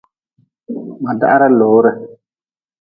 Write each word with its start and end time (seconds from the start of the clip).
Ma 1.01 1.11
dahra 1.19 1.47
lore. 1.59 1.91